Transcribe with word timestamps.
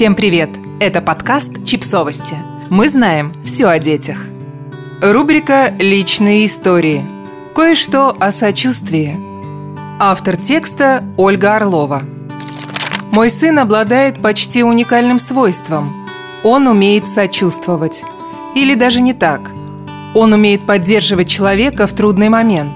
Всем 0.00 0.14
привет! 0.14 0.48
Это 0.80 1.02
подкаст 1.02 1.62
«Чипсовости». 1.66 2.34
Мы 2.70 2.88
знаем 2.88 3.34
все 3.44 3.66
о 3.66 3.78
детях. 3.78 4.16
Рубрика 5.02 5.74
«Личные 5.78 6.46
истории». 6.46 7.04
Кое-что 7.54 8.16
о 8.18 8.32
сочувствии. 8.32 9.14
Автор 9.98 10.38
текста 10.38 11.04
Ольга 11.18 11.56
Орлова. 11.56 12.02
Мой 13.10 13.28
сын 13.28 13.58
обладает 13.58 14.22
почти 14.22 14.62
уникальным 14.62 15.18
свойством. 15.18 16.08
Он 16.44 16.66
умеет 16.66 17.06
сочувствовать. 17.06 18.02
Или 18.54 18.76
даже 18.76 19.02
не 19.02 19.12
так. 19.12 19.50
Он 20.14 20.32
умеет 20.32 20.64
поддерживать 20.64 21.28
человека 21.28 21.86
в 21.86 21.92
трудный 21.92 22.30
момент. 22.30 22.72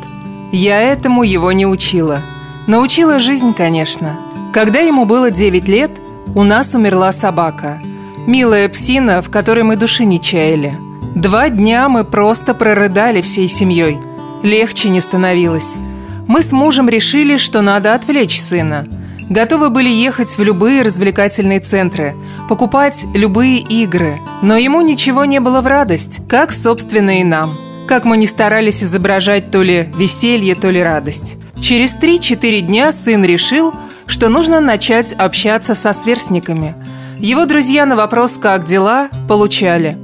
Я 0.52 0.79
этому 0.82 1.22
его 1.22 1.52
не 1.52 1.64
учила. 1.64 2.20
Научила 2.66 3.18
жизнь, 3.18 3.54
конечно. 3.54 4.14
Когда 4.52 4.80
ему 4.80 5.06
было 5.06 5.30
9 5.30 5.66
лет, 5.68 5.91
у 6.34 6.43
нас 6.43 6.75
умерла 6.75 7.12
собака. 7.12 7.80
Милая 8.27 8.69
псина, 8.69 9.23
в 9.23 9.30
которой 9.30 9.62
мы 9.64 9.77
души 9.77 10.05
не 10.05 10.20
чаяли. 10.20 10.78
Два 11.14 11.48
дня 11.48 11.88
мы 11.88 12.05
просто 12.05 12.55
прорыдали 12.55 13.20
всей 13.23 13.48
семьей. 13.48 13.98
Легче 14.42 14.88
не 14.88 15.00
становилось. 15.00 15.74
Мы 16.27 16.42
с 16.42 16.52
мужем 16.52 16.88
решили, 16.88 17.37
что 17.37 17.60
надо 17.60 17.95
отвлечь 17.95 18.41
сына. 18.41 18.87
Готовы 19.30 19.70
были 19.70 19.88
ехать 19.88 20.37
в 20.37 20.42
любые 20.42 20.83
развлекательные 20.83 21.60
центры, 21.60 22.14
покупать 22.48 23.06
любые 23.14 23.59
игры. 23.59 24.19
Но 24.42 24.56
ему 24.56 24.80
ничего 24.80 25.25
не 25.25 25.41
было 25.41 25.61
в 25.61 25.66
радость, 25.66 26.20
как, 26.28 26.52
собственно, 26.52 27.20
и 27.20 27.25
нам. 27.25 27.56
Как 27.86 28.05
мы 28.05 28.16
не 28.16 28.27
старались 28.27 28.83
изображать 28.83 29.50
то 29.50 29.62
ли 29.62 29.88
веселье, 29.97 30.55
то 30.55 30.70
ли 30.70 30.83
радость. 30.83 31.36
Через 31.61 31.97
3-4 31.97 32.61
дня 32.61 32.92
сын 32.92 33.25
решил, 33.25 33.72
что 34.06 34.28
нужно 34.28 34.60
начать 34.60 35.12
общаться 35.12 35.74
со 35.74 35.92
сверстниками. 35.92 36.74
Его 37.18 37.46
друзья 37.46 37.86
на 37.86 37.96
вопрос 37.96 38.36
«как 38.36 38.66
дела?» 38.66 39.08
получали. 39.28 39.98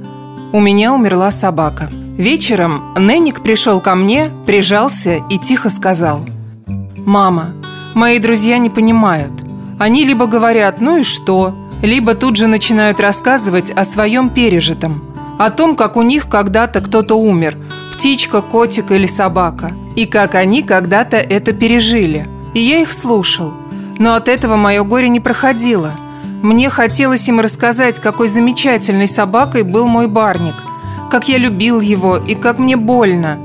«У 0.51 0.59
меня 0.59 0.93
умерла 0.93 1.31
собака». 1.31 1.89
Вечером 2.17 2.93
Ненник 2.97 3.41
пришел 3.41 3.79
ко 3.79 3.95
мне, 3.95 4.29
прижался 4.45 5.21
и 5.29 5.37
тихо 5.37 5.69
сказал. 5.69 6.25
«Мама, 6.97 7.53
мои 7.93 8.19
друзья 8.19 8.57
не 8.57 8.69
понимают. 8.69 9.31
Они 9.79 10.05
либо 10.05 10.27
говорят 10.27 10.81
«ну 10.81 10.97
и 10.97 11.03
что?», 11.03 11.55
либо 11.81 12.13
тут 12.13 12.35
же 12.35 12.47
начинают 12.47 12.99
рассказывать 12.99 13.71
о 13.71 13.85
своем 13.85 14.29
пережитом. 14.29 15.03
О 15.39 15.49
том, 15.49 15.75
как 15.75 15.97
у 15.97 16.03
них 16.03 16.29
когда-то 16.29 16.81
кто-то 16.81 17.15
умер– 17.15 17.57
птичка, 18.01 18.41
котик 18.41 18.89
или 18.89 19.05
собака. 19.05 19.73
И 19.95 20.07
как 20.07 20.33
они 20.33 20.63
когда-то 20.63 21.17
это 21.17 21.53
пережили. 21.53 22.27
И 22.55 22.59
я 22.59 22.79
их 22.79 22.91
слушал. 22.91 23.53
Но 24.01 24.15
от 24.15 24.27
этого 24.27 24.55
мое 24.55 24.83
горе 24.83 25.09
не 25.09 25.19
проходило. 25.19 25.91
Мне 26.41 26.71
хотелось 26.71 27.29
им 27.29 27.39
рассказать, 27.39 27.99
какой 27.99 28.29
замечательной 28.29 29.07
собакой 29.07 29.61
был 29.61 29.85
мой 29.85 30.07
барник, 30.07 30.55
как 31.11 31.29
я 31.29 31.37
любил 31.37 31.79
его 31.79 32.17
и 32.17 32.33
как 32.33 32.57
мне 32.57 32.75
больно. 32.75 33.37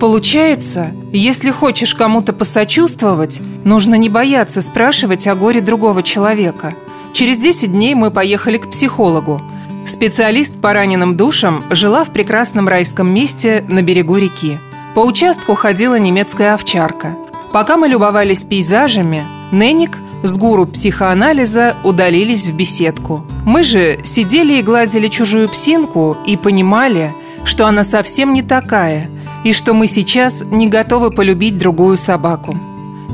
Получается, 0.00 0.90
если 1.12 1.52
хочешь 1.52 1.94
кому-то 1.94 2.32
посочувствовать, 2.32 3.40
нужно 3.64 3.94
не 3.94 4.08
бояться 4.08 4.62
спрашивать 4.62 5.28
о 5.28 5.36
горе 5.36 5.60
другого 5.60 6.02
человека. 6.02 6.74
Через 7.12 7.38
10 7.38 7.70
дней 7.70 7.94
мы 7.94 8.10
поехали 8.10 8.58
к 8.58 8.68
психологу. 8.68 9.40
Специалист 9.86 10.60
по 10.60 10.72
раненым 10.72 11.16
душам 11.16 11.62
жила 11.70 12.02
в 12.02 12.10
прекрасном 12.10 12.66
райском 12.66 13.08
месте 13.08 13.64
на 13.68 13.80
берегу 13.80 14.16
реки. 14.16 14.58
По 14.96 15.06
участку 15.06 15.54
ходила 15.54 16.00
немецкая 16.00 16.54
овчарка. 16.54 17.14
Пока 17.52 17.76
мы 17.76 17.86
любовались 17.86 18.42
пейзажами, 18.42 19.24
Ненник 19.52 19.98
с 20.22 20.36
гуру 20.36 20.66
психоанализа 20.66 21.76
удалились 21.82 22.46
в 22.46 22.54
беседку. 22.54 23.24
Мы 23.44 23.62
же 23.62 23.98
сидели 24.04 24.58
и 24.58 24.62
гладили 24.62 25.08
чужую 25.08 25.48
псинку 25.48 26.16
и 26.26 26.36
понимали, 26.36 27.12
что 27.44 27.66
она 27.66 27.84
совсем 27.84 28.32
не 28.32 28.42
такая, 28.42 29.10
и 29.44 29.52
что 29.52 29.72
мы 29.74 29.86
сейчас 29.86 30.42
не 30.42 30.68
готовы 30.68 31.10
полюбить 31.10 31.58
другую 31.58 31.96
собаку. 31.96 32.56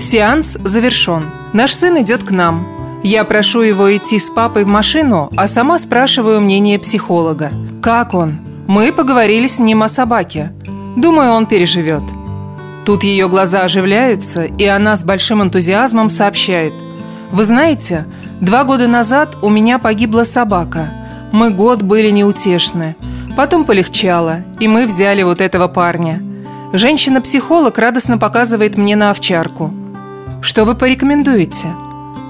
Сеанс 0.00 0.58
завершен. 0.62 1.24
Наш 1.52 1.72
сын 1.72 2.00
идет 2.02 2.24
к 2.24 2.30
нам. 2.30 2.66
Я 3.02 3.24
прошу 3.24 3.62
его 3.62 3.96
идти 3.96 4.18
с 4.18 4.28
папой 4.28 4.64
в 4.64 4.68
машину, 4.68 5.30
а 5.36 5.46
сама 5.46 5.78
спрашиваю 5.78 6.40
мнение 6.40 6.78
психолога. 6.78 7.52
Как 7.82 8.14
он? 8.14 8.40
Мы 8.66 8.92
поговорили 8.92 9.46
с 9.46 9.60
ним 9.60 9.84
о 9.84 9.88
собаке. 9.88 10.52
Думаю, 10.96 11.32
он 11.32 11.46
переживет. 11.46 12.02
Тут 12.86 13.02
ее 13.02 13.28
глаза 13.28 13.62
оживляются, 13.62 14.44
и 14.44 14.64
она 14.64 14.94
с 14.94 15.02
большим 15.02 15.42
энтузиазмом 15.42 16.08
сообщает. 16.08 16.72
«Вы 17.32 17.44
знаете, 17.44 18.06
два 18.40 18.62
года 18.62 18.86
назад 18.86 19.36
у 19.42 19.48
меня 19.48 19.80
погибла 19.80 20.22
собака. 20.22 20.92
Мы 21.32 21.50
год 21.50 21.82
были 21.82 22.10
неутешны. 22.10 22.94
Потом 23.36 23.64
полегчало, 23.64 24.44
и 24.60 24.68
мы 24.68 24.86
взяли 24.86 25.24
вот 25.24 25.40
этого 25.40 25.66
парня. 25.66 26.22
Женщина-психолог 26.72 27.76
радостно 27.76 28.18
показывает 28.18 28.78
мне 28.78 28.94
на 28.94 29.10
овчарку. 29.10 29.74
Что 30.40 30.64
вы 30.64 30.76
порекомендуете? 30.76 31.74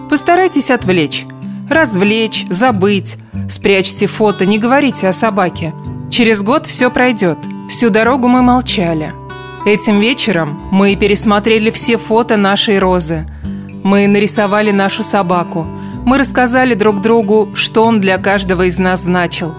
Постарайтесь 0.08 0.70
отвлечь. 0.70 1.26
Развлечь, 1.68 2.46
забыть. 2.48 3.18
Спрячьте 3.50 4.06
фото, 4.06 4.46
не 4.46 4.58
говорите 4.58 5.06
о 5.06 5.12
собаке. 5.12 5.74
Через 6.10 6.42
год 6.42 6.66
все 6.66 6.90
пройдет. 6.90 7.36
Всю 7.68 7.90
дорогу 7.90 8.26
мы 8.28 8.40
молчали. 8.40 9.12
Этим 9.66 9.98
вечером 9.98 10.60
мы 10.70 10.94
пересмотрели 10.94 11.72
все 11.72 11.98
фото 11.98 12.36
нашей 12.36 12.78
Розы. 12.78 13.26
Мы 13.82 14.06
нарисовали 14.06 14.70
нашу 14.70 15.02
собаку. 15.02 15.66
Мы 16.04 16.18
рассказали 16.18 16.74
друг 16.74 17.02
другу, 17.02 17.48
что 17.56 17.82
он 17.82 18.00
для 18.00 18.16
каждого 18.18 18.62
из 18.68 18.78
нас 18.78 19.02
значил. 19.02 19.52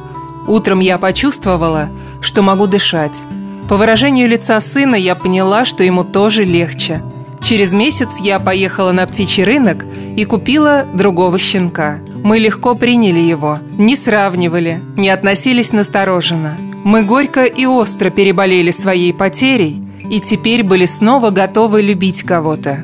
Утром 0.47 0.79
я 0.79 0.97
почувствовала, 0.97 1.89
что 2.21 2.41
могу 2.41 2.67
дышать. 2.67 3.25
По 3.67 3.75
выражению 3.75 4.29
лица 4.29 4.61
сына 4.61 4.95
я 4.95 5.13
поняла, 5.13 5.65
что 5.65 5.83
ему 5.83 6.05
тоже 6.05 6.45
легче. 6.45 7.01
Через 7.41 7.73
месяц 7.73 8.21
я 8.21 8.39
поехала 8.39 8.93
на 8.93 9.05
птичий 9.07 9.43
рынок 9.43 9.85
и 10.15 10.23
купила 10.23 10.85
другого 10.93 11.37
щенка. 11.37 11.99
Мы 12.23 12.39
легко 12.39 12.75
приняли 12.75 13.19
его, 13.19 13.59
не 13.77 13.97
сравнивали, 13.97 14.81
не 14.95 15.09
относились 15.09 15.73
настороженно. 15.73 16.57
Мы 16.85 17.03
горько 17.03 17.43
и 17.43 17.65
остро 17.65 18.09
переболели 18.09 18.71
своей 18.71 19.13
потерей– 19.13 19.83
и 20.09 20.19
теперь 20.19 20.63
были 20.63 20.85
снова 20.85 21.29
готовы 21.29 21.81
любить 21.81 22.23
кого-то. 22.23 22.83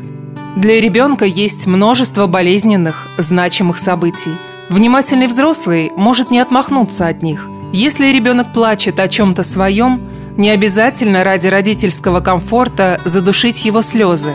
Для 0.55 0.79
ребенка 0.79 1.25
есть 1.25 1.65
множество 1.65 2.27
болезненных, 2.27 3.07
значимых 3.17 3.77
событий. 3.77 4.31
Внимательный 4.69 5.27
взрослый 5.27 5.91
может 5.95 6.31
не 6.31 6.39
отмахнуться 6.39 7.07
от 7.07 7.23
них. 7.23 7.47
Если 7.71 8.11
ребенок 8.11 8.53
плачет 8.53 8.99
о 8.99 9.07
чем-то 9.07 9.41
своем, 9.41 10.01
не 10.37 10.49
обязательно 10.49 11.23
ради 11.23 11.47
родительского 11.47 12.19
комфорта 12.19 13.01
задушить 13.03 13.65
его 13.65 13.81
слезы. 13.81 14.31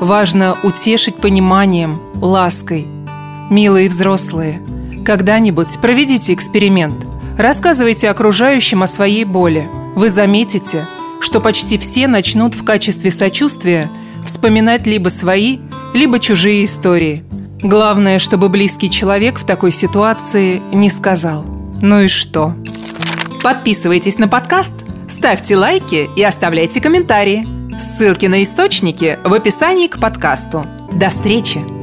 Важно 0.00 0.56
утешить 0.62 1.16
пониманием, 1.16 2.00
лаской. 2.20 2.86
Милые 3.50 3.88
взрослые, 3.88 4.62
когда-нибудь 5.04 5.78
проведите 5.80 6.34
эксперимент. 6.34 7.04
Рассказывайте 7.36 8.10
окружающим 8.10 8.82
о 8.82 8.86
своей 8.86 9.24
боли. 9.24 9.68
Вы 9.96 10.08
заметите– 10.08 10.86
что 11.20 11.40
почти 11.40 11.78
все 11.78 12.06
начнут 12.08 12.54
в 12.54 12.64
качестве 12.64 13.10
сочувствия 13.10 13.90
вспоминать 14.24 14.86
либо 14.86 15.08
свои, 15.08 15.58
либо 15.94 16.18
чужие 16.18 16.64
истории. 16.64 17.24
Главное, 17.62 18.18
чтобы 18.18 18.48
близкий 18.48 18.90
человек 18.90 19.38
в 19.38 19.44
такой 19.44 19.72
ситуации 19.72 20.62
не 20.72 20.90
сказал 20.90 21.44
«Ну 21.80 22.02
и 22.02 22.08
что?». 22.08 22.54
Подписывайтесь 23.42 24.18
на 24.18 24.28
подкаст, 24.28 24.74
ставьте 25.08 25.56
лайки 25.56 26.08
и 26.16 26.22
оставляйте 26.22 26.80
комментарии. 26.80 27.46
Ссылки 27.78 28.26
на 28.26 28.42
источники 28.42 29.18
в 29.24 29.32
описании 29.32 29.86
к 29.86 29.98
подкасту. 29.98 30.66
До 30.92 31.08
встречи! 31.08 31.77